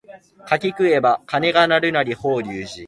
[0.47, 2.67] 柿食えば鐘が鳴るなり法隆寺